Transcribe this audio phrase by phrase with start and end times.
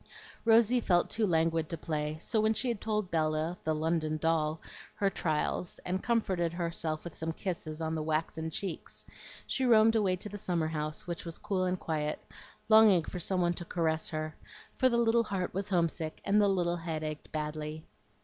[0.45, 4.59] Rosy felt too languid to play; so when she had told Bella, the London doll,
[4.95, 9.05] her trials, and comforted herself with some kisses on the waxen cheeks,
[9.45, 12.17] she roamed away to the summer house, which was cool and quiet,
[12.67, 14.35] longing for some one to caress her;
[14.75, 17.85] for the little heart was homesick and the little head ached badly.